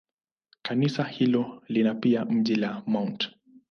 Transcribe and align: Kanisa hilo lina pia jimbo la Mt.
Kanisa 0.61 1.03
hilo 1.03 1.63
lina 1.67 1.95
pia 1.95 2.25
jimbo 2.25 2.61
la 2.61 2.83
Mt. 2.87 3.33